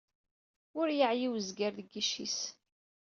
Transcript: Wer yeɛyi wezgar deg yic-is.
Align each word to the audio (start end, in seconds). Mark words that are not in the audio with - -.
Wer 0.75 0.89
yeɛyi 0.97 1.27
wezgar 1.31 1.71
deg 1.77 1.87
yic-is. 1.93 2.39